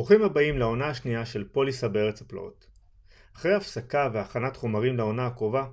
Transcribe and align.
ברוכים 0.00 0.22
הבאים 0.22 0.58
לעונה 0.58 0.88
השנייה 0.88 1.26
של 1.26 1.48
פוליסה 1.52 1.88
בארץ 1.88 2.22
הפלאות. 2.22 2.66
אחרי 3.36 3.54
הפסקה 3.54 4.10
והכנת 4.12 4.56
חומרים 4.56 4.96
לעונה 4.96 5.26
הקרובה, 5.26 5.66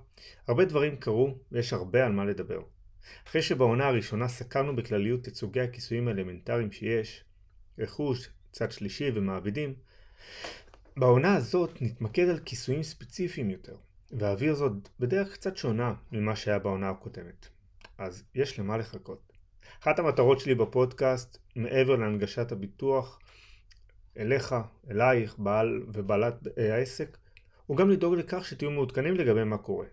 הרבה 0.48 0.66
דברים 0.66 0.96
קרו 0.96 1.36
ויש 1.52 1.74
הרבה 1.74 2.06
על 2.06 2.12
מה 2.12 2.26
לדבר. 2.26 2.62
אחרי 3.28 3.42
שבעונה 3.42 3.88
הראשונה 3.88 4.28
סקרנו 4.28 4.76
בכלליות 4.76 5.28
את 5.28 5.36
סוגי 5.36 5.62
הכיסויים 5.62 6.08
האלמנטריים 6.08 6.72
שיש, 6.72 7.24
רכוש, 7.80 8.30
צד 8.52 8.72
שלישי 8.72 9.12
ומעבידים, 9.16 9.74
בעונה 10.98 11.36
הזאת 11.36 11.82
נתמקד 11.82 12.30
על 12.30 12.40
כיסויים 12.40 12.84
ספציפיים 12.84 13.50
יותר, 13.50 13.76
ואעביר 14.12 14.54
זאת 14.54 14.72
בדרך 15.00 15.34
קצת 15.34 15.58
שונה 15.58 15.94
ממה 16.12 16.36
שהיה 16.36 16.60
בעונה 16.60 16.90
הקודמת. 16.90 17.48
אז 17.98 18.24
יש 18.36 18.60
למה 18.60 18.78
לחכות. 18.78 19.34
אחת 19.82 20.00
המטרות 20.00 20.40
שלי 20.40 20.56
בפודקאסט, 20.56 21.38
מעבר 21.56 21.96
להנגשת 21.96 22.52
הביטוח 22.52 23.20
אליך, 24.18 24.56
אלייך, 24.92 25.40
בעל 25.40 25.84
ובעלת 25.88 26.48
העסק, 26.58 27.18
הוא 27.66 27.78
גם 27.78 27.90
לדאוג 27.90 28.16
לכך 28.16 28.46
שתהיו 28.46 28.72
מעודכנים 28.72 29.14
לגבי 29.14 29.44
מה 29.44 29.58
קורה. 29.58 29.86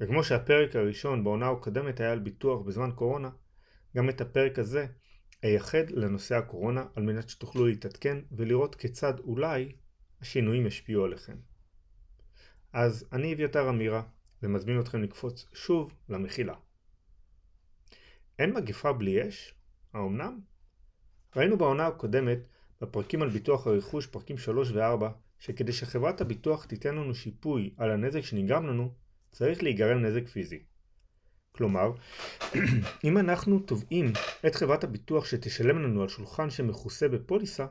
וכמו 0.00 0.24
שהפרק 0.24 0.76
הראשון 0.76 1.24
בעונה 1.24 1.50
הקודמת 1.50 2.00
היה 2.00 2.12
על 2.12 2.18
ביטוח 2.18 2.62
בזמן 2.62 2.90
קורונה, 2.94 3.30
גם 3.96 4.08
את 4.08 4.20
הפרק 4.20 4.58
הזה 4.58 4.86
אייחד 5.42 5.90
לנושא 5.90 6.34
הקורונה 6.34 6.84
על 6.94 7.02
מנת 7.02 7.28
שתוכלו 7.28 7.66
להתעדכן 7.66 8.18
ולראות 8.32 8.74
כיצד 8.74 9.18
אולי 9.18 9.72
השינויים 10.20 10.66
ישפיעו 10.66 11.04
עליכם. 11.04 11.36
אז 12.72 13.08
אני 13.12 13.34
אביתר 13.34 13.68
אמירה, 13.68 14.02
ומזמין 14.42 14.80
אתכם 14.80 15.02
לקפוץ 15.02 15.46
שוב 15.54 15.94
למחילה. 16.08 16.54
אין 18.38 18.52
מגפה 18.54 18.92
בלי 18.92 19.28
אש? 19.28 19.54
האמנם? 19.92 20.40
ראינו 21.36 21.58
בעונה 21.58 21.86
הקודמת, 21.86 22.38
בפרקים 22.80 23.22
על 23.22 23.28
ביטוח 23.28 23.66
הרכוש, 23.66 24.06
פרקים 24.06 24.38
3 24.38 24.70
ו-4, 24.70 25.04
שכדי 25.38 25.72
שחברת 25.72 26.20
הביטוח 26.20 26.64
תיתן 26.64 26.94
לנו 26.94 27.14
שיפוי 27.14 27.74
על 27.76 27.90
הנזק 27.90 28.20
שנגרם 28.20 28.66
לנו, 28.66 28.94
צריך 29.32 29.62
להיגרם 29.62 30.02
נזק 30.02 30.28
פיזי. 30.28 30.62
כלומר, 31.52 31.92
אם 33.04 33.18
אנחנו 33.18 33.58
תובעים 33.58 34.12
את 34.46 34.54
חברת 34.54 34.84
הביטוח 34.84 35.24
שתשלם 35.24 35.82
לנו 35.82 36.02
על 36.02 36.08
שולחן 36.08 36.50
שמכוסה 36.50 37.08
בפוליסה, 37.08 37.66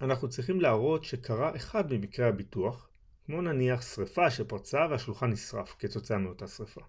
אנחנו 0.00 0.28
צריכים 0.28 0.60
להראות 0.60 1.04
שקרה 1.04 1.56
אחד 1.56 1.92
ממקרי 1.92 2.26
הביטוח, 2.26 2.90
כמו 3.26 3.42
נניח 3.42 3.82
שריפה 3.82 4.30
שפרצה 4.30 4.86
והשולחן 4.90 5.30
נשרף 5.30 5.76
כתוצאה 5.78 6.18
מאותה 6.18 6.46
שריפה. 6.46 6.80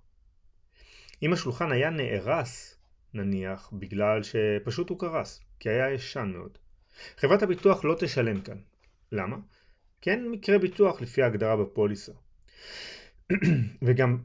אם 1.23 1.33
השולחן 1.33 1.71
היה 1.71 1.89
נהרס, 1.89 2.77
נניח, 3.13 3.69
בגלל 3.73 4.23
שפשוט 4.23 4.89
הוא 4.89 4.99
קרס, 4.99 5.41
כי 5.59 5.69
היה 5.69 5.93
ישן 5.93 6.31
מאוד, 6.33 6.57
חברת 7.17 7.43
הביטוח 7.43 7.85
לא 7.85 7.95
תשלם 7.99 8.41
כאן. 8.41 8.57
למה? 9.11 9.37
כי 10.01 10.11
אין 10.11 10.31
מקרה 10.31 10.59
ביטוח 10.59 11.01
לפי 11.01 11.23
ההגדרה 11.23 11.57
בפוליסה. 11.57 12.11
וגם 13.85 14.17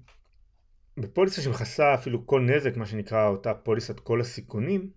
בפוליסה 0.96 1.42
שמכסה 1.42 1.94
אפילו 1.94 2.26
כל 2.26 2.40
נזק, 2.40 2.76
מה 2.76 2.86
שנקרא 2.86 3.28
אותה 3.28 3.54
פוליסת 3.54 4.00
כל 4.00 4.20
הסיכונים, 4.20 4.90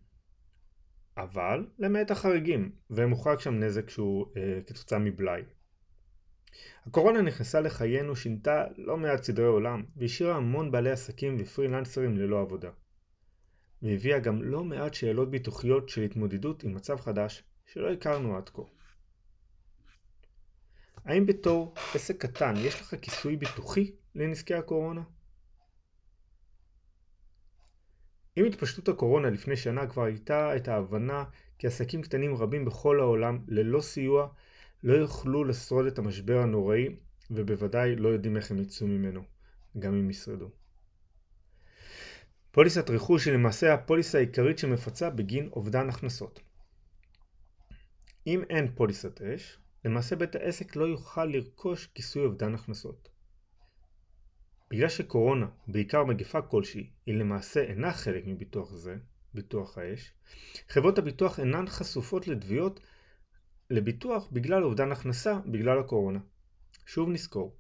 אבל 1.18 1.68
למעט 1.80 2.12
החריגים, 2.12 2.72
ומוחרג 2.90 3.40
שם 3.40 3.60
נזק 3.60 3.90
שהוא 3.90 4.26
אה, 4.38 4.60
כתוצאה 4.68 5.00
מבלאי. 5.00 5.42
הקורונה 6.86 7.22
נכנסה 7.22 7.62
לחיינו, 7.62 8.16
שינתה 8.16 8.66
לא 8.78 8.98
מעט 8.98 9.24
סדרי 9.24 9.46
עולם, 9.46 9.84
והשאירה 9.98 10.36
המון 10.36 10.72
בעלי 10.72 10.92
עסקים 10.92 11.38
ופרילנסרים 11.40 12.18
ללא 12.18 12.42
עבודה. 12.42 12.70
והביאה 13.82 14.20
גם 14.20 14.44
לא 14.44 14.64
מעט 14.64 14.94
שאלות 14.94 15.32
ביטוחיות 15.32 15.90
של 15.90 16.02
התמודדות 16.02 16.64
עם 16.64 16.74
מצב 16.74 17.00
חדש 17.00 17.44
שלא 17.74 17.92
הכרנו 17.92 18.38
עד 18.38 18.50
כה. 18.50 18.62
האם 21.06 21.26
בתור 21.26 21.74
עסק 21.94 22.26
קטן 22.26 22.54
יש 22.58 22.82
לך 22.82 22.96
כיסוי 23.02 23.36
ביטוחי 23.36 23.92
לנזקי 24.16 24.54
הקורונה? 24.54 25.02
עם 28.36 28.46
התפשטות 28.46 28.90
הקורונה 28.90 29.30
לפני 29.30 29.58
שנה 29.58 29.88
כבר 29.88 30.04
הייתה 30.04 30.56
את 30.56 30.68
ההבנה 30.68 31.24
כי 31.58 31.68
עסקים 31.68 32.02
קטנים 32.02 32.36
רבים 32.36 32.66
בכל 32.66 33.00
העולם 33.00 33.40
ללא 33.48 33.82
סיוע 33.82 34.28
לא 34.84 34.94
יוכלו 34.94 35.44
לשרוד 35.44 35.86
את 35.86 36.00
המשבר 36.00 36.38
הנוראי 36.38 36.96
ובוודאי 37.32 37.96
לא 37.96 38.10
יודעים 38.10 38.38
איך 38.38 38.52
הם 38.52 38.58
יצאו 38.60 38.88
ממנו, 38.88 39.24
גם 39.80 39.94
אם 39.94 40.10
ישרדו. 40.10 40.50
פוליסת 42.52 42.90
רכוש 42.90 43.26
היא 43.26 43.34
למעשה 43.34 43.74
הפוליסה 43.74 44.18
העיקרית 44.18 44.58
שמפצה 44.58 45.10
בגין 45.10 45.50
אובדן 45.52 45.90
הכנסות. 45.90 46.49
אם 48.28 48.44
אין 48.50 48.76
פוליסת 48.76 49.22
אש, 49.22 49.58
למעשה 49.86 50.16
בית 50.16 50.36
העסק 50.36 50.76
לא 50.76 50.86
יוכל 50.86 51.26
לרכוש 51.26 51.88
כיסוי 51.88 52.26
אובדן 52.26 52.56
הכנסות. 52.56 53.10
בגלל 54.72 54.90
שקורונה, 54.90 55.48
בעיקר 55.68 56.04
מגפה 56.04 56.42
כלשהי, 56.42 56.90
היא 57.06 57.16
למעשה 57.16 57.62
אינה 57.62 57.94
חלק 57.94 58.24
מביטוח 58.28 58.74
זה, 58.74 58.98
ביטוח 59.34 59.78
האש, 59.78 60.14
חברות 60.70 60.98
הביטוח 60.98 61.40
אינן 61.40 61.68
חשופות 61.68 62.28
לתביעות 62.28 62.80
לביטוח 63.70 64.28
בגלל 64.32 64.64
אובדן 64.64 64.92
הכנסה 64.92 65.40
בגלל 65.46 65.80
הקורונה. 65.80 66.20
שוב 66.86 67.10
נזכור, 67.10 67.56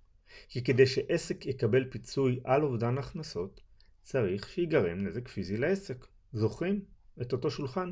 כי 0.49 0.63
כדי 0.63 0.87
שעסק 0.87 1.45
יקבל 1.45 1.89
פיצוי 1.91 2.39
על 2.43 2.63
אובדן 2.63 2.97
הכנסות, 2.97 3.61
צריך 4.03 4.49
שיגרם 4.49 4.97
נזק 4.97 5.27
פיזי 5.27 5.57
לעסק. 5.57 6.05
זוכרים? 6.33 6.85
את 7.21 7.33
אותו 7.33 7.51
שולחן. 7.51 7.91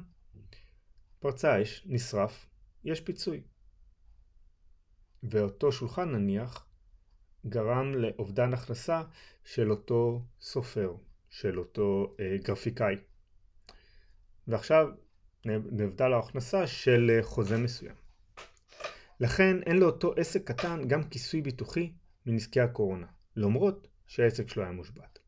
פרצה 1.19 1.61
אש, 1.61 1.83
נשרף, 1.85 2.45
יש 2.87 3.01
פיצוי. 3.01 3.41
ואותו 5.23 5.71
שולחן 5.71 6.11
נניח 6.11 6.67
גרם 7.45 7.95
לאובדן 7.95 8.53
הכנסה 8.53 9.03
של 9.43 9.71
אותו 9.71 10.25
סופר, 10.41 10.95
של 11.29 11.59
אותו 11.59 12.15
אה, 12.19 12.37
גרפיקאי. 12.43 12.95
ועכשיו 14.47 14.87
נבדל 15.45 16.13
ההכנסה 16.13 16.67
של 16.67 17.11
אה, 17.13 17.23
חוזה 17.23 17.57
מסוים. 17.57 17.95
לכן 19.19 19.63
אין 19.63 19.77
לאותו 19.77 20.13
עסק 20.13 20.47
קטן 20.51 20.87
גם 20.87 21.03
כיסוי 21.03 21.41
ביטוחי 21.41 21.93
מנזקי 22.25 22.61
הקורונה, 22.61 23.07
למרות 23.35 23.87
שהעסק 24.07 24.49
שלו 24.49 24.63
היה 24.63 24.71
מושבת. 24.71 25.19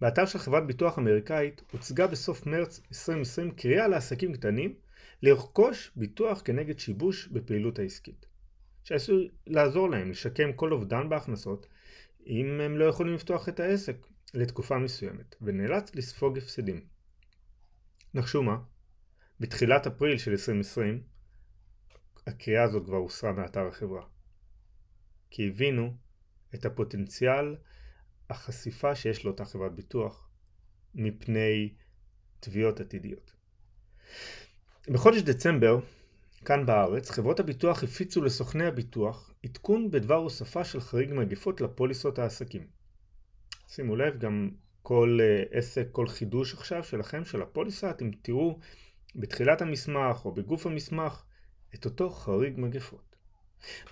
באתר 0.00 0.26
של 0.26 0.38
חברת 0.38 0.66
ביטוח 0.66 0.98
אמריקאית 0.98 1.62
הוצגה 1.72 2.06
בסוף 2.06 2.46
מרץ 2.46 2.80
2020 2.88 3.50
קריאה 3.50 3.88
לעסקים 3.88 4.32
קטנים 4.32 4.74
לרכוש 5.22 5.92
ביטוח 5.96 6.42
כנגד 6.44 6.78
שיבוש 6.78 7.28
בפעילות 7.28 7.78
העסקית. 7.78 8.26
שעשוי 8.84 9.28
לעזור 9.46 9.90
להם 9.90 10.10
לשקם 10.10 10.52
כל 10.52 10.72
אובדן 10.72 11.08
בהכנסות 11.08 11.66
אם 12.26 12.60
הם 12.60 12.78
לא 12.78 12.84
יכולים 12.84 13.14
לפתוח 13.14 13.48
את 13.48 13.60
העסק 13.60 13.96
לתקופה 14.34 14.78
מסוימת 14.78 15.34
ונאלץ 15.40 15.94
לספוג 15.94 16.38
הפסדים. 16.38 16.86
נחשו 18.14 18.42
מה? 18.42 18.58
בתחילת 19.40 19.86
אפריל 19.86 20.18
של 20.18 20.30
2020 20.30 21.02
הקריאה 22.26 22.62
הזאת 22.62 22.84
כבר 22.84 22.96
הוסרה 22.96 23.32
מאתר 23.32 23.66
החברה. 23.66 24.02
כי 25.30 25.48
הבינו 25.48 25.96
את 26.54 26.64
הפוטנציאל 26.64 27.56
החשיפה 28.30 28.94
שיש 28.94 29.24
לאותה 29.24 29.44
חברת 29.44 29.74
ביטוח 29.74 30.28
מפני 30.94 31.74
תביעות 32.40 32.80
עתידיות. 32.80 33.32
בחודש 34.88 35.22
דצמבר, 35.22 35.80
כאן 36.44 36.66
בארץ, 36.66 37.10
חברות 37.10 37.40
הביטוח 37.40 37.82
הפיצו 37.82 38.22
לסוכני 38.22 38.66
הביטוח 38.66 39.32
עדכון 39.44 39.90
בדבר 39.90 40.14
הוספה 40.14 40.64
של 40.64 40.80
חריג 40.80 41.12
מגפות 41.12 41.60
לפוליסות 41.60 42.18
העסקים. 42.18 42.66
שימו 43.68 43.96
לב, 43.96 44.18
גם 44.18 44.50
כל 44.82 45.18
uh, 45.20 45.56
עסק, 45.56 45.88
כל 45.92 46.08
חידוש 46.08 46.54
עכשיו 46.54 46.84
שלכם, 46.84 47.24
של 47.24 47.42
הפוליסה, 47.42 47.90
אתם 47.90 48.10
תראו 48.10 48.58
בתחילת 49.16 49.62
המסמך 49.62 50.24
או 50.24 50.32
בגוף 50.32 50.66
המסמך 50.66 51.22
את 51.74 51.84
אותו 51.84 52.10
חריג 52.10 52.54
מגפות. 52.56 53.16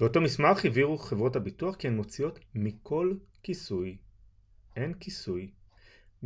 באותו 0.01 0.21
מסמך 0.21 0.65
הבהירו 0.65 0.99
חברות 0.99 1.37
הביטוח 1.37 1.77
כי 1.77 1.89
הן 1.89 1.97
מוציאות 1.97 2.39
מכל 2.55 3.15
כיסוי, 3.43 3.97
אין 4.77 4.95
כיסוי, 4.95 5.51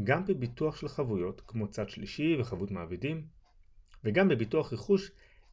גם 0.05 0.25
בביטוח 0.25 0.77
של 0.77 0.89
חבויות 0.89 1.43
כמו 1.47 1.69
צד 1.69 1.89
שלישי 1.89 2.37
וחבות 2.41 2.71
מעבידים, 2.71 3.27
וגם 4.05 4.29
בביטוח 4.29 4.73
רכוש 4.73 5.11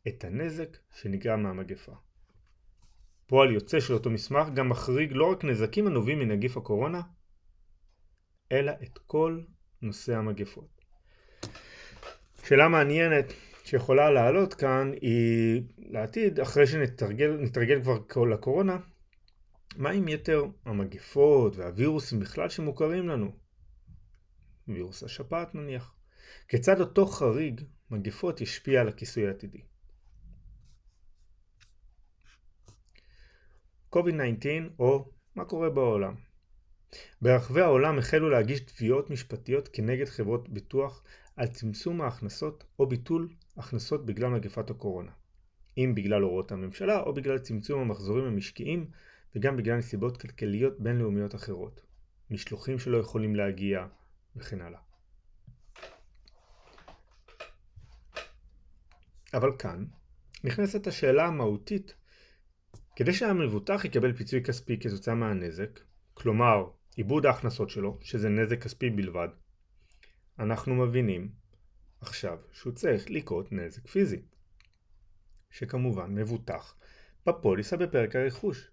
את 0.08 0.24
הנזק 0.24 0.78
שנגרם 0.96 1.44
מהמגפה. 1.44 1.92
פועל 3.28 3.52
יוצא 3.52 3.80
של 3.80 3.94
אותו 3.94 4.10
מסמך 4.10 4.48
גם 4.54 4.70
מחריג 4.70 5.12
לא 5.14 5.32
רק 5.32 5.44
נזקים 5.44 5.88
הנובעים 5.88 6.20
מנגיף 6.20 6.58
הקורונה, 6.58 7.02
אלא 8.52 8.72
את 8.84 9.00
כל 9.08 9.42
נושא 9.82 10.16
המגפות. 10.18 10.82
שאלה 12.44 12.68
מעניינת 12.68 13.26
שיכולה 13.64 14.12
לעלות 14.12 14.54
כאן 14.54 14.92
היא 15.02 15.62
לעתיד, 15.78 16.40
אחרי 16.40 16.68
שנתרגל 16.68 17.82
כבר 17.82 18.04
כל 18.08 18.34
הקורונה, 18.34 18.78
מה 19.78 19.90
עם 19.90 20.08
יתר 20.08 20.46
המגפות 20.66 21.56
והווירוסים 21.56 22.20
בכלל 22.20 22.50
שמוכרים 22.50 23.08
לנו? 23.08 23.32
וירוס 24.68 25.04
השפעת 25.04 25.56
נניח. 25.56 25.94
כיצד 26.48 26.80
אותו 26.80 27.06
חריג 27.06 27.62
מגפות 27.90 28.42
ישפיע 28.42 28.82
על 28.82 28.88
הכיסוי 28.88 29.28
העתידי? 29.28 29.62
COVID-19 33.96 34.46
או 34.80 35.12
מה 35.36 35.46
קורה 35.46 35.70
בעולם. 35.70 36.16
ברחבי 37.22 37.62
העולם 37.62 37.98
החלו 37.98 38.30
להגיש 38.30 38.60
תביעות 38.60 39.10
משפטיות 39.10 39.68
כנגד 39.68 40.06
חברות 40.06 40.50
ביטוח 40.50 41.04
על 41.36 41.48
צמצום 41.48 42.02
ההכנסות 42.02 42.64
או 42.80 42.88
ביטול 42.88 43.30
הכנסות 43.58 44.06
בגלל 44.06 44.30
מגפת 44.30 44.70
הקורונה. 44.70 45.12
אם 45.78 45.94
בגלל 45.96 46.22
הוראות 46.22 46.52
הממשלה 46.52 47.00
או 47.00 47.14
בגלל 47.14 47.40
צמצום 47.40 47.82
המחזורים 47.82 48.26
המשקיים 48.26 48.90
וגם 49.36 49.58
בגלל 49.58 49.78
נסיבות 49.78 50.22
כלכליות 50.22 50.80
בינלאומיות 50.80 51.36
אחרות. 51.36 51.82
משלוחים 52.32 52.80
שלא 52.80 52.98
יכולים 52.98 53.36
להגיע 53.36 53.88
וכן 54.36 54.62
הלאה. 54.62 54.80
אבל 59.34 59.50
כאן 59.60 59.86
נכנסת 60.44 60.88
השאלה 60.88 61.26
המהותית 61.26 61.96
כדי 62.96 63.14
שהמבוטח 63.14 63.86
יקבל 63.86 64.14
פיצוי 64.14 64.44
כספי 64.44 64.80
כתוצאה 64.80 65.16
מהנזק, 65.16 65.80
כלומר 66.14 66.70
עיבוד 66.96 67.26
ההכנסות 67.26 67.70
שלו, 67.70 68.00
שזה 68.02 68.30
נזק 68.30 68.64
כספי 68.64 68.90
בלבד, 68.90 69.28
אנחנו 70.40 70.76
מבינים 70.76 71.30
עכשיו 72.02 72.38
שהוא 72.52 72.74
צריך 72.74 73.10
לקרות 73.10 73.52
נזק 73.52 73.88
פיזי, 73.88 74.22
שכמובן 75.50 76.16
מבוטח 76.16 76.76
בפוליסה 77.26 77.78
בפרק 77.78 78.16
הרכוש. 78.16 78.72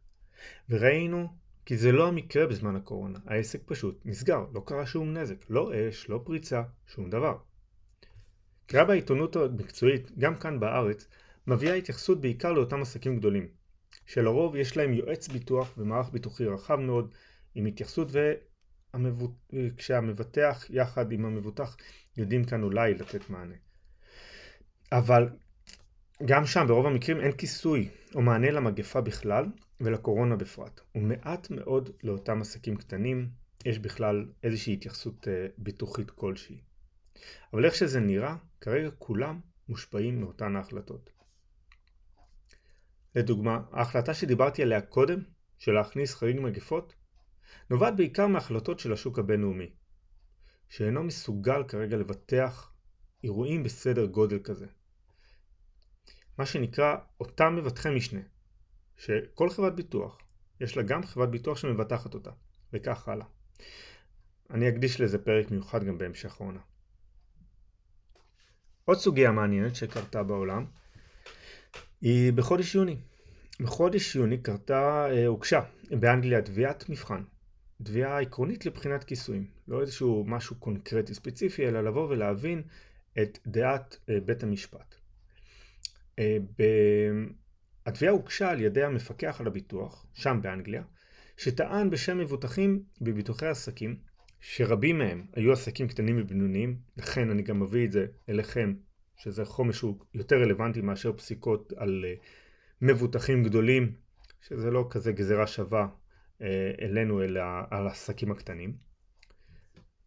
וראינו 0.68 1.28
כי 1.66 1.76
זה 1.76 1.92
לא 1.92 2.08
המקרה 2.08 2.46
בזמן 2.46 2.76
הקורונה, 2.76 3.18
העסק 3.26 3.62
פשוט 3.66 4.00
נסגר, 4.04 4.46
לא 4.52 4.62
קרה 4.66 4.86
שום 4.86 5.16
נזק, 5.16 5.50
לא 5.50 5.72
אש, 5.74 6.08
לא 6.08 6.20
פריצה, 6.24 6.62
שום 6.86 7.10
דבר. 7.10 7.38
קריאה 8.68 8.84
בעיתונות 8.84 9.36
המקצועית, 9.36 10.18
גם 10.18 10.36
כאן 10.36 10.60
בארץ, 10.60 11.06
מביאה 11.46 11.74
התייחסות 11.74 12.20
בעיקר 12.20 12.52
לאותם 12.52 12.82
עסקים 12.82 13.18
גדולים, 13.18 13.48
שלרוב 14.06 14.56
יש 14.56 14.76
להם 14.76 14.92
יועץ 14.92 15.28
ביטוח 15.28 15.74
ומערך 15.78 16.10
ביטוחי 16.10 16.44
רחב 16.44 16.76
מאוד, 16.76 17.14
עם 17.54 17.66
התייחסות 17.66 18.08
וכשהמבטח 19.52 20.66
יחד 20.70 21.12
עם 21.12 21.24
המבוטח 21.24 21.76
יודעים 22.16 22.44
כאן 22.44 22.62
אולי 22.62 22.94
לתת 22.94 23.30
מענה. 23.30 23.54
אבל 24.92 25.28
גם 26.24 26.46
שם 26.46 26.64
ברוב 26.68 26.86
המקרים 26.86 27.20
אין 27.20 27.32
כיסוי 27.32 27.88
או 28.14 28.22
מענה 28.22 28.50
למגפה 28.50 29.00
בכלל 29.00 29.46
ולקורונה 29.80 30.36
בפרט. 30.36 30.80
ומעט 30.94 31.50
מאוד 31.50 31.90
לאותם 32.02 32.40
עסקים 32.40 32.76
קטנים 32.76 33.28
יש 33.64 33.78
בכלל 33.78 34.26
איזושהי 34.42 34.72
התייחסות 34.72 35.28
אה, 35.28 35.46
ביטוחית 35.58 36.10
כלשהי. 36.10 36.67
אבל 37.52 37.64
איך 37.64 37.74
שזה 37.74 38.00
נראה, 38.00 38.36
כרגע 38.60 38.90
כולם 38.98 39.40
מושפעים 39.68 40.20
מאותן 40.20 40.56
ההחלטות. 40.56 41.10
לדוגמה, 43.14 43.60
ההחלטה 43.72 44.14
שדיברתי 44.14 44.62
עליה 44.62 44.80
קודם, 44.80 45.22
של 45.58 45.72
להכניס 45.72 46.14
חריג 46.14 46.40
מגפות, 46.40 46.94
נובעת 47.70 47.96
בעיקר 47.96 48.26
מהחלטות 48.26 48.78
של 48.78 48.92
השוק 48.92 49.18
הבינלאומי, 49.18 49.70
שאינו 50.68 51.02
מסוגל 51.02 51.64
כרגע 51.68 51.96
לבטח 51.96 52.72
אירועים 53.24 53.62
בסדר 53.62 54.06
גודל 54.06 54.38
כזה. 54.38 54.66
מה 56.38 56.46
שנקרא 56.46 56.96
אותם 57.20 57.56
מבטחי 57.56 57.94
משנה, 57.94 58.20
שכל 58.96 59.50
חברת 59.50 59.74
ביטוח, 59.74 60.18
יש 60.60 60.76
לה 60.76 60.82
גם 60.82 61.02
חברת 61.02 61.30
ביטוח 61.30 61.58
שמבטחת 61.58 62.14
אותה, 62.14 62.30
וכך 62.72 63.08
הלאה. 63.08 63.26
אני 64.50 64.68
אקדיש 64.68 65.00
לזה 65.00 65.18
פרק 65.18 65.50
מיוחד 65.50 65.84
גם 65.84 65.98
בהמשך 65.98 66.40
העונה. 66.40 66.60
עוד 68.88 68.98
סוגיה 68.98 69.32
מעניינת 69.32 69.76
שקרתה 69.76 70.22
בעולם 70.22 70.64
היא 72.00 72.32
בחודש 72.32 72.74
יוני. 72.74 72.96
בחודש 73.60 74.16
יוני 74.16 74.38
קרתה, 74.38 75.06
אה, 75.10 75.26
הוגשה 75.26 75.60
באנגליה 75.90 76.42
תביעת 76.42 76.88
מבחן. 76.88 77.22
תביעה 77.82 78.20
עקרונית 78.20 78.66
לבחינת 78.66 79.04
כיסויים. 79.04 79.46
לא 79.68 79.80
איזשהו 79.80 80.24
משהו 80.26 80.56
קונקרטי 80.56 81.14
ספציפי, 81.14 81.68
אלא 81.68 81.80
לבוא 81.80 82.08
ולהבין 82.08 82.62
את 83.22 83.38
דעת 83.46 83.98
אה, 84.08 84.20
בית 84.20 84.42
המשפט. 84.42 84.94
אה, 86.18 86.36
התביעה 87.86 88.12
הוגשה 88.12 88.50
על 88.50 88.60
ידי 88.60 88.84
המפקח 88.84 89.40
על 89.40 89.46
הביטוח, 89.46 90.06
שם 90.14 90.38
באנגליה, 90.42 90.82
שטען 91.36 91.90
בשם 91.90 92.18
מבוטחים 92.18 92.82
בביטוחי 93.00 93.46
עסקים, 93.46 93.96
שרבים 94.40 94.98
מהם 94.98 95.26
היו 95.32 95.52
עסקים 95.52 95.88
קטנים 95.88 96.20
ובינוניים, 96.20 96.78
לכן 96.96 97.30
אני 97.30 97.42
גם 97.42 97.60
מביא 97.60 97.86
את 97.86 97.92
זה 97.92 98.06
אליכם, 98.28 98.74
שזה 99.16 99.44
חומש 99.44 99.76
שהוא 99.76 99.98
יותר 100.14 100.36
רלוונטי 100.36 100.80
מאשר 100.80 101.12
פסיקות 101.12 101.72
על 101.76 102.04
uh, 102.04 102.24
מבוטחים 102.82 103.44
גדולים, 103.44 103.92
שזה 104.40 104.70
לא 104.70 104.86
כזה 104.90 105.12
גזירה 105.12 105.46
שווה 105.46 105.88
uh, 106.38 106.42
אלינו, 106.82 107.22
אלא 107.22 107.40
על 107.70 107.86
העסקים 107.86 108.32
הקטנים. 108.32 108.76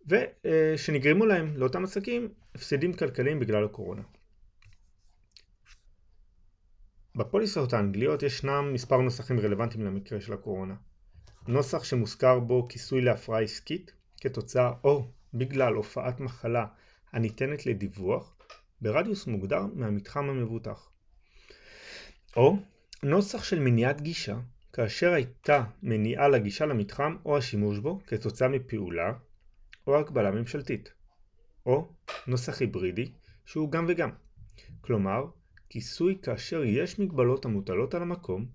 ושנגרמו 0.08 1.24
uh, 1.24 1.28
להם, 1.28 1.58
לאותם 1.58 1.84
עסקים, 1.84 2.34
הפסדים 2.56 2.94
כלכליים 2.94 3.40
בגלל 3.40 3.66
הקורונה. 3.66 4.02
בפוליסות 7.16 7.74
האנגליות 7.74 8.24
ישנם 8.24 8.72
מספר 8.74 8.98
נוסחים 8.98 9.40
רלוונטיים 9.40 9.86
למקרה 9.86 10.22
של 10.22 10.34
הקורונה. 10.34 10.76
נוסח 11.48 11.84
שמוזכר 11.84 12.40
בו 12.40 12.68
כיסוי 12.68 13.02
להפרעה 13.02 13.42
עסקית 13.42 13.92
כתוצאה 14.22 14.74
או 14.84 15.08
בגלל 15.34 15.74
הופעת 15.74 16.20
מחלה 16.20 16.66
הניתנת 17.12 17.66
לדיווח 17.66 18.36
ברדיוס 18.82 19.28
מוגדר 19.28 19.66
מהמתחם 19.74 20.30
המבוטח. 20.30 20.90
או 22.38 22.58
נוסח 23.04 23.44
של 23.44 23.60
מניעת 23.60 24.02
גישה 24.02 24.38
כאשר 24.74 25.14
הייתה 25.14 25.64
מניעה 25.84 26.28
לגישה 26.28 26.66
למתחם 26.66 27.18
או 27.26 27.38
השימוש 27.38 27.80
בו 27.80 28.00
כתוצאה 28.08 28.48
מפעולה 28.48 29.14
או 29.88 29.98
הגבלה 30.00 30.32
ממשלתית. 30.32 30.94
או 31.66 31.88
נוסח 32.28 32.62
היברידי 32.62 33.12
שהוא 33.46 33.72
גם 33.72 33.86
וגם. 33.88 34.10
כלומר, 34.82 35.26
כיסוי 35.70 36.18
כאשר 36.22 36.64
יש 36.64 37.00
מגבלות 37.00 37.46
המוטלות 37.46 37.94
על 37.94 38.02
המקום 38.02 38.46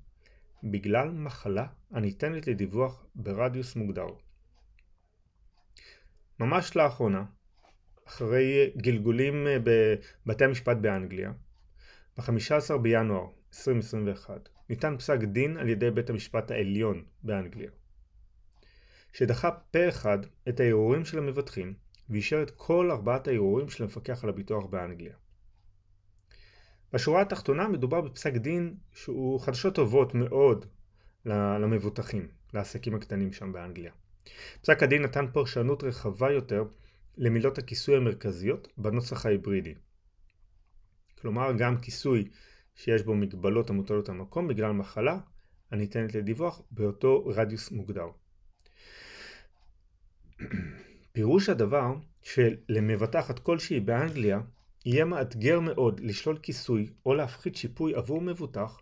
בגלל 0.64 1.10
מחלה 1.10 1.66
הניתנת 1.90 2.46
לדיווח 2.46 3.06
ברדיוס 3.14 3.76
מוגדר. 3.76 4.06
ממש 6.40 6.76
לאחרונה, 6.76 7.24
אחרי 8.08 8.70
גלגולים 8.76 9.46
אה, 9.46 9.56
בבתי 10.26 10.44
המשפט 10.44 10.76
באנגליה, 10.76 11.32
ב-15 12.18 12.76
בינואר 12.82 13.26
2021 13.48 14.48
ניתן 14.68 14.96
פסק 14.98 15.18
דין 15.18 15.56
על 15.56 15.68
ידי 15.68 15.90
בית 15.90 16.10
המשפט 16.10 16.50
העליון 16.50 17.04
באנגליה, 17.22 17.70
שדחה 19.12 19.50
פה 19.50 19.88
אחד 19.88 20.18
את 20.48 20.60
הערעורים 20.60 21.04
של 21.04 21.18
המבטחים 21.18 21.74
ואישר 22.10 22.42
את 22.42 22.50
כל 22.50 22.90
ארבעת 22.90 23.28
הערעורים 23.28 23.68
של 23.68 23.82
המפקח 23.82 24.24
על 24.24 24.30
הביטוח 24.30 24.66
באנגליה. 24.66 25.14
בשורה 26.92 27.22
התחתונה 27.22 27.68
מדובר 27.68 28.00
בפסק 28.00 28.32
דין 28.32 28.74
שהוא 28.92 29.40
חדשות 29.40 29.74
טובות 29.74 30.14
מאוד 30.14 30.66
למבוטחים, 31.24 32.28
לעסקים 32.54 32.94
הקטנים 32.94 33.32
שם 33.32 33.52
באנגליה. 33.52 33.92
פסק 34.60 34.82
הדין 34.82 35.02
נתן 35.02 35.26
פרשנות 35.32 35.84
רחבה 35.84 36.30
יותר 36.30 36.64
למילות 37.16 37.58
הכיסוי 37.58 37.96
המרכזיות 37.96 38.68
בנוסח 38.78 39.26
ההיברידי. 39.26 39.74
כלומר 41.20 41.52
גם 41.58 41.80
כיסוי 41.80 42.28
שיש 42.74 43.02
בו 43.02 43.14
מגבלות 43.14 43.70
המוטלות 43.70 44.08
על 44.08 44.14
מקום 44.14 44.48
בגלל 44.48 44.72
מחלה 44.72 45.18
הניתנת 45.70 46.14
לדיווח 46.14 46.62
באותו 46.70 47.26
רדיוס 47.26 47.70
מוגדר. 47.70 48.06
פירוש 51.12 51.48
הדבר 51.48 51.94
שלמבטחת 52.22 53.38
כלשהי 53.38 53.80
באנגליה 53.80 54.40
יהיה 54.84 55.04
מאתגר 55.04 55.60
מאוד 55.60 56.00
לשלול 56.00 56.38
כיסוי 56.38 56.90
או 57.06 57.14
להפחית 57.14 57.56
שיפוי 57.56 57.94
עבור 57.94 58.20
מבוטח 58.20 58.80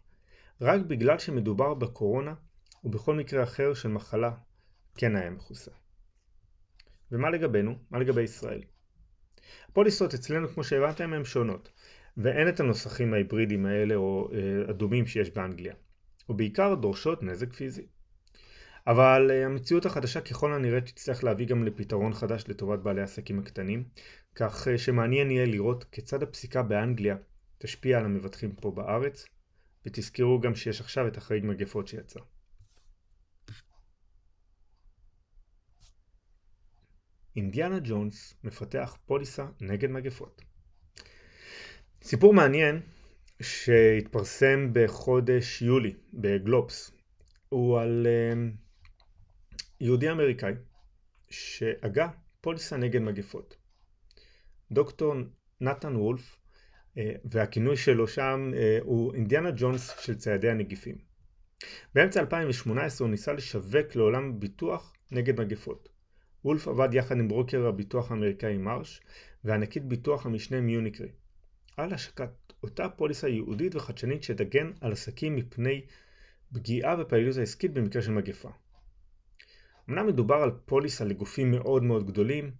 רק 0.60 0.80
בגלל 0.80 1.18
שמדובר 1.18 1.74
בקורונה 1.74 2.34
ובכל 2.84 3.14
מקרה 3.14 3.42
אחר 3.42 3.74
של 3.74 3.88
מחלה 3.88 4.30
כן 4.94 5.16
היה 5.16 5.30
מכוסה. 5.30 5.70
ומה 7.12 7.30
לגבינו? 7.30 7.78
מה 7.90 7.98
לגבי 7.98 8.22
ישראל? 8.22 8.62
הפוליסות 9.68 10.14
אצלנו 10.14 10.48
כמו 10.48 10.64
שהבנתם 10.64 11.12
הן 11.12 11.24
שונות 11.24 11.72
ואין 12.16 12.48
את 12.48 12.60
הנוסחים 12.60 13.14
ההיברידיים 13.14 13.66
האלה 13.66 13.94
או 13.94 14.28
אה, 14.32 14.70
הדומים 14.70 15.06
שיש 15.06 15.30
באנגליה 15.30 15.74
ובעיקר 16.28 16.74
דורשות 16.74 17.22
נזק 17.22 17.52
פיזי. 17.52 17.86
אבל 18.86 19.30
אה, 19.30 19.46
המציאות 19.46 19.86
החדשה 19.86 20.20
ככל 20.20 20.52
הנראה 20.52 20.80
תצטרך 20.80 21.24
להביא 21.24 21.46
גם 21.46 21.64
לפתרון 21.64 22.14
חדש 22.14 22.44
לטובת 22.48 22.78
בעלי 22.78 23.00
העסקים 23.00 23.38
הקטנים, 23.38 23.84
כך 24.34 24.68
אה, 24.68 24.78
שמעניין 24.78 25.30
יהיה 25.30 25.46
לראות 25.46 25.84
כיצד 25.84 26.22
הפסיקה 26.22 26.62
באנגליה 26.62 27.16
תשפיע 27.58 27.98
על 27.98 28.04
המבטחים 28.04 28.52
פה 28.52 28.70
בארץ, 28.70 29.26
ותזכרו 29.86 30.40
גם 30.40 30.54
שיש 30.54 30.80
עכשיו 30.80 31.08
את 31.08 31.16
החריג 31.16 31.44
מגפות 31.44 31.88
שיצא. 31.88 32.20
אינדיאנה 37.36 37.78
ג'ונס 37.84 38.34
מפתח 38.44 38.96
פוליסה 39.06 39.46
נגד 39.60 39.90
מגפות. 39.90 40.42
סיפור 42.02 42.34
מעניין 42.34 42.80
שהתפרסם 43.42 44.70
בחודש 44.72 45.62
יולי 45.62 45.94
בגלובס 46.12 46.90
הוא 47.48 47.80
על 47.80 48.06
יהודי 49.80 50.10
אמריקאי 50.10 50.52
שהגה 51.30 52.08
פוליסה 52.40 52.76
נגד 52.76 53.00
מגפות. 53.00 53.56
דוקטור 54.72 55.14
נתן 55.60 55.96
וולף, 55.96 56.36
והכינוי 57.24 57.76
שלו 57.76 58.08
שם 58.08 58.52
הוא 58.82 59.14
אינדיאנה 59.14 59.50
ג'ונס 59.56 59.98
של 60.00 60.14
ציידי 60.14 60.50
הנגיפים. 60.50 60.96
באמצע 61.94 62.20
2018 62.20 63.06
הוא 63.06 63.10
ניסה 63.10 63.32
לשווק 63.32 63.96
לעולם 63.96 64.40
ביטוח 64.40 64.92
נגד 65.10 65.40
מגפות. 65.40 65.93
וולף 66.44 66.68
עבד 66.68 66.94
יחד 66.94 67.18
עם 67.18 67.28
ברוקר 67.28 67.66
הביטוח 67.66 68.10
האמריקאי 68.10 68.56
מרש 68.56 69.00
וענקית 69.44 69.84
ביטוח 69.84 70.26
המשנה 70.26 70.60
מיוניקרי. 70.60 71.08
על 71.76 71.92
השקת 71.92 72.30
אותה 72.62 72.88
פוליסה 72.88 73.28
ייעודית 73.28 73.74
וחדשנית 73.74 74.22
שתגן 74.22 74.70
על 74.80 74.92
עסקים 74.92 75.36
מפני 75.36 75.80
פגיעה 76.52 76.96
בפעילות 76.96 77.36
העסקית 77.36 77.72
במקרה 77.72 78.02
של 78.02 78.12
מגפה. 78.12 78.50
אמנם 79.88 80.06
מדובר 80.06 80.34
על 80.34 80.50
פוליסה 80.64 81.04
לגופים 81.04 81.50
מאוד 81.50 81.82
מאוד 81.82 82.06
גדולים 82.06 82.50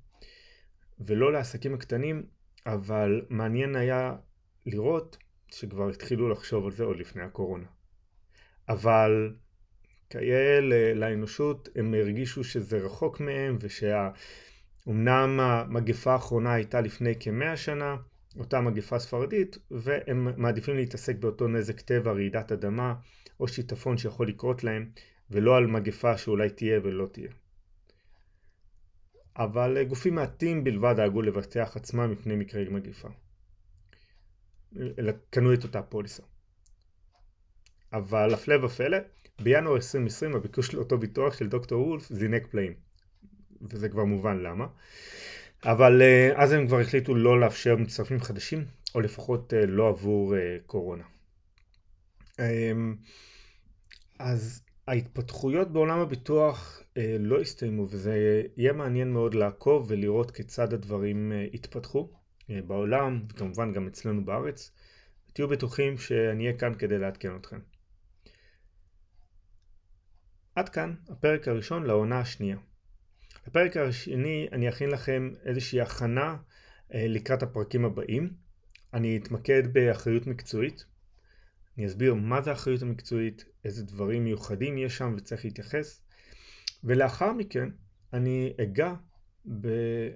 ולא 1.01 1.33
לעסקים 1.33 1.75
הקטנים, 1.75 2.27
אבל 2.67 3.23
מעניין 3.29 3.77
היה 3.77 4.17
לראות 4.67 5.17
שכבר 5.49 5.89
התחילו 5.89 6.29
לחשוב 6.29 6.65
על 6.65 6.73
זה 6.73 6.85
עוד 6.85 6.97
לפני 6.97 7.23
הקורונה. 7.23 7.67
אבל 8.69 9.35
כיאה 10.11 10.61
לאנושות 10.95 11.69
הם 11.77 11.95
הרגישו 11.95 12.45
שזה 12.45 12.79
רחוק 12.79 13.21
מהם 13.21 13.59
ושאומנם 13.61 15.41
המגפה 15.41 16.13
האחרונה 16.13 16.53
הייתה 16.55 16.81
לפני 16.81 17.15
כמאה 17.21 17.57
שנה, 17.57 17.97
אותה 18.39 18.61
מגפה 18.61 18.99
ספרדית, 18.99 19.59
והם 19.71 20.43
מעדיפים 20.43 20.77
להתעסק 20.77 21.17
באותו 21.17 21.49
נזק 21.49 21.81
טבע, 21.81 22.13
רעידת 22.13 22.53
אדמה 22.53 22.95
או 23.41 23.49
שיטפון 23.49 23.99
שיכול 23.99 24.29
לקרות 24.29 24.65
להם, 24.65 24.91
ולא 25.31 25.57
על 25.57 25.67
מגפה 25.67 26.19
שאולי 26.19 26.51
תהיה 26.51 26.81
ולא 26.83 27.07
תהיה. 27.13 27.31
אבל 29.37 29.85
גופים 29.85 30.15
מעטים 30.15 30.65
בלבד 30.65 30.95
דאגו 30.97 31.23
לבטח 31.23 31.77
עצמם 31.77 32.11
מפני 32.11 32.37
מקרי 32.37 32.69
מגפה. 32.69 33.09
קנו 35.31 35.55
את 35.55 35.65
אותה 35.65 35.83
פוליסה. 35.83 36.23
אבל 37.93 38.35
הפלא 38.35 38.65
ופלא, 38.65 38.99
בינואר 39.43 39.77
2020 39.77 40.37
הביקוש 40.37 40.75
לאותו 40.75 40.99
ביטוח 40.99 41.39
של 41.39 41.49
דוקטור 41.49 41.87
וולף 41.87 42.13
זינק 42.13 42.47
פלאים. 42.47 42.73
וזה 43.71 43.89
כבר 43.89 44.05
מובן 44.05 44.39
למה. 44.39 44.67
אבל 45.65 46.03
אה, 46.03 46.33
אז 46.35 46.53
הם 46.53 46.67
כבר 46.67 46.81
החליטו 46.81 47.15
לא 47.15 47.41
לאפשר 47.41 47.77
מצטרפים 47.77 48.21
חדשים, 48.21 48.65
או 48.95 49.01
לפחות 49.01 49.55
אה, 49.55 49.67
לא 49.67 49.89
עבור 49.89 50.37
אה, 50.37 50.57
קורונה. 50.67 51.05
אמ, 52.39 52.97
אז 54.19 54.63
ההתפתחויות 54.89 55.73
בעולם 55.73 55.99
הביטוח 55.99 56.81
לא 57.19 57.41
הסתיימו, 57.41 57.87
וזה 57.91 58.43
יהיה 58.57 58.73
מעניין 58.73 59.13
מאוד 59.13 59.35
לעקוב 59.35 59.87
ולראות 59.89 60.31
כיצד 60.31 60.73
הדברים 60.73 61.33
התפתחו 61.55 62.11
בעולם, 62.49 63.23
וכמובן 63.29 63.73
גם 63.73 63.87
אצלנו 63.87 64.25
בארץ. 64.25 64.71
תהיו 65.33 65.49
בטוחים 65.49 65.99
שאני 65.99 66.47
אהיה 66.47 66.59
כאן 66.59 66.75
כדי 66.75 66.99
לעדכן 66.99 67.37
אתכם. 67.37 67.59
עד 70.55 70.69
כאן 70.69 70.95
הפרק 71.09 71.49
הראשון 71.49 71.87
לעונה 71.87 72.21
השנייה. 72.21 72.57
בפרק 73.47 73.77
השני 73.77 74.49
אני 74.53 74.69
אכין 74.69 74.91
לכם 74.91 75.31
איזושהי 75.45 75.81
הכנה 75.81 76.37
אה, 76.95 77.07
לקראת 77.09 77.43
הפרקים 77.43 77.85
הבאים. 77.85 78.33
אני 78.95 79.17
אתמקד 79.17 79.73
באחריות 79.73 80.27
מקצועית. 80.27 80.85
אני 81.79 81.87
אסביר 81.87 82.15
מה 82.15 82.43
זה 82.43 82.53
אחריות 82.53 82.83
המקצועית, 82.83 83.45
איזה 83.65 83.85
דברים 83.85 84.25
מיוחדים 84.25 84.79
יש 84.79 84.99
שם 84.99 85.15
וצריך 85.17 85.45
להתייחס. 85.45 86.01
ולאחר 86.85 87.33
מכן 87.33 87.69
אני 88.13 88.53
אגע, 88.63 88.95
ב... 89.61 89.69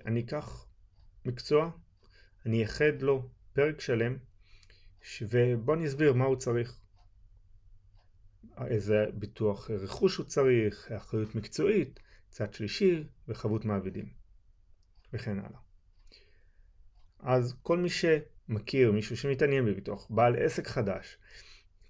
אני 0.06 0.20
אקח 0.20 0.66
מקצוע, 1.24 1.70
אני 2.46 2.58
אייחד 2.58 3.02
לו 3.02 3.28
פרק 3.52 3.80
שלם, 3.80 4.16
ובוא 5.22 5.76
נסביר 5.76 6.12
מה 6.12 6.24
הוא 6.24 6.36
צריך. 6.36 6.78
איזה 8.66 9.06
ביטוח 9.14 9.70
רכוש 9.70 10.16
הוא 10.16 10.26
צריך, 10.26 10.92
אחריות 10.92 11.34
מקצועית, 11.34 12.00
צד 12.28 12.54
שלישי 12.54 13.04
וחבות 13.28 13.64
מעבידים 13.64 14.08
וכן 15.12 15.38
הלאה. 15.38 15.60
אז 17.20 17.54
כל 17.62 17.78
מי 17.78 17.88
שמכיר, 17.88 18.92
מישהו 18.92 19.16
שמתעניין 19.16 19.66
בביטוח, 19.66 20.06
בעל 20.10 20.36
עסק 20.36 20.66
חדש, 20.66 21.18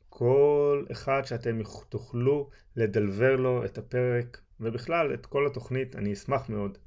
כל 0.08 0.84
אחד 0.92 1.22
שאתם 1.24 1.60
תוכלו 1.88 2.50
לדלבר 2.76 3.36
לו 3.36 3.64
את 3.64 3.78
הפרק 3.78 4.40
ובכלל 4.60 5.14
את 5.14 5.26
כל 5.26 5.46
התוכנית, 5.46 5.96
אני 5.96 6.12
אשמח 6.12 6.48
מאוד 6.48 6.78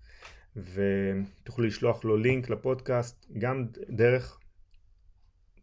ותוכלו 0.56 1.66
לשלוח 1.66 2.06
לו 2.06 2.18
לינק 2.18 2.50
לפודקאסט 2.50 3.26
גם 3.38 3.68
דרך 3.90 4.40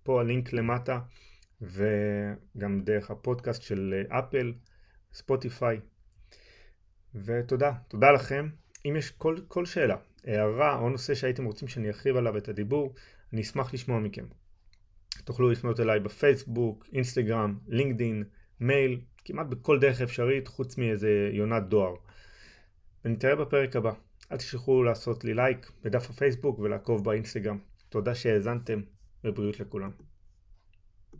פה 0.03 0.21
הלינק 0.21 0.53
למטה 0.53 1.01
וגם 1.61 2.81
דרך 2.85 3.11
הפודקאסט 3.11 3.63
של 3.63 4.03
אפל, 4.09 4.53
ספוטיפיי 5.13 5.81
ותודה, 7.15 7.73
תודה 7.89 8.11
לכם. 8.11 8.49
אם 8.85 8.97
יש 8.97 9.11
כל, 9.11 9.37
כל 9.49 9.67
שאלה, 9.67 9.97
הערה 10.25 10.79
או 10.79 10.91
נושא 10.91 11.15
שהייתם 11.15 11.45
רוצים 11.45 11.69
שאני 11.69 11.89
ארחיב 11.89 12.17
עליו 12.17 12.37
את 12.37 12.49
הדיבור, 12.49 12.95
אני 13.33 13.41
אשמח 13.41 13.75
לשמוע 13.75 13.99
מכם. 13.99 14.25
תוכלו 15.25 15.51
לפנות 15.51 15.81
אליי 15.81 16.01
בפייסבוק, 16.01 16.87
אינסטגרם, 16.93 17.59
לינקדין, 17.69 18.25
מייל, 18.61 19.01
כמעט 19.25 19.47
בכל 19.47 19.79
דרך 19.79 20.01
אפשרית 20.01 20.49
חוץ 20.49 20.79
מאיזה 20.79 21.31
יונת 21.33 21.69
דואר. 21.69 21.95
ונתראה 23.05 23.37
בפרק 23.37 23.77
הבא. 23.77 23.93
אל 24.33 24.37
תשכחו 24.37 24.83
לעשות 24.83 25.25
לי 25.25 25.35
לייק 25.35 25.71
בדף 25.83 26.11
הפייסבוק 26.11 26.59
ולעקוב 26.59 27.05
באינסטגרם. 27.05 27.59
תודה 27.89 28.15
שהאזנתם 28.15 28.81
ובריאות 29.25 29.61
לכולם. 29.61 30.08